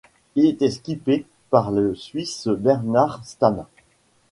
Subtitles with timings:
[0.35, 3.67] Il était skippé par le Suisse Bernard Stamm.